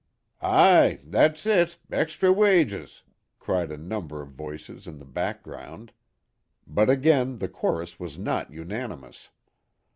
"Aye! 0.41 0.97
That's 1.05 1.45
it. 1.45 1.77
Extry 1.91 2.31
wages," 2.31 3.03
cried 3.37 3.71
a 3.71 3.77
number 3.77 4.19
of 4.23 4.29
voices 4.31 4.87
in 4.87 4.97
the 4.97 5.05
background. 5.05 5.91
But 6.65 6.89
again 6.89 7.37
the 7.37 7.47
chorus 7.47 7.99
was 7.99 8.17
not 8.17 8.51
unanimous. 8.51 9.29